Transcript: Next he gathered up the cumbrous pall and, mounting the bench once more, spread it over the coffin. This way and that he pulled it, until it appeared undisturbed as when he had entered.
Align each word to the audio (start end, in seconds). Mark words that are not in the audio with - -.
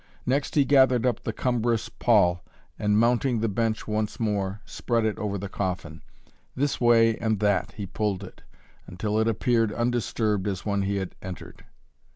Next 0.25 0.55
he 0.55 0.65
gathered 0.65 1.05
up 1.05 1.21
the 1.21 1.31
cumbrous 1.31 1.87
pall 1.87 2.43
and, 2.79 2.97
mounting 2.97 3.39
the 3.39 3.47
bench 3.47 3.87
once 3.87 4.19
more, 4.19 4.59
spread 4.65 5.05
it 5.05 5.19
over 5.19 5.37
the 5.37 5.47
coffin. 5.47 6.01
This 6.55 6.81
way 6.81 7.17
and 7.17 7.39
that 7.39 7.73
he 7.73 7.85
pulled 7.85 8.23
it, 8.23 8.41
until 8.87 9.19
it 9.19 9.27
appeared 9.27 9.71
undisturbed 9.71 10.47
as 10.47 10.65
when 10.65 10.81
he 10.81 10.95
had 10.95 11.13
entered. 11.21 11.65